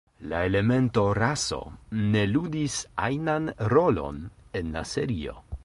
La 0.29 0.37
elemento 0.51 1.01
"raso" 1.17 1.59
ne 2.15 2.23
ludis 2.31 2.79
ajnan 3.09 3.47
rolon 3.77 4.21
en 4.63 4.77
la 4.79 4.87
serio. 4.97 5.41